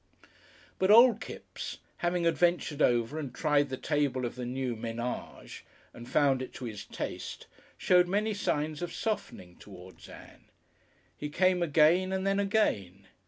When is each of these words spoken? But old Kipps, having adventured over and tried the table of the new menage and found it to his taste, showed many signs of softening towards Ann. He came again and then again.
But 0.79 0.89
old 0.89 1.21
Kipps, 1.21 1.77
having 1.97 2.25
adventured 2.25 2.81
over 2.81 3.19
and 3.19 3.31
tried 3.31 3.69
the 3.69 3.77
table 3.77 4.25
of 4.25 4.33
the 4.33 4.47
new 4.47 4.75
menage 4.75 5.63
and 5.93 6.09
found 6.09 6.41
it 6.41 6.53
to 6.55 6.65
his 6.65 6.85
taste, 6.85 7.45
showed 7.77 8.07
many 8.07 8.33
signs 8.33 8.81
of 8.81 8.91
softening 8.91 9.57
towards 9.57 10.09
Ann. 10.09 10.45
He 11.15 11.29
came 11.29 11.61
again 11.61 12.11
and 12.11 12.25
then 12.25 12.39
again. 12.39 13.05